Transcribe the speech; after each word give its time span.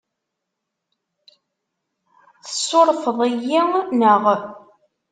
Tessurfeḍ-iyi, 2.43 3.61
naɣ? 3.99 4.23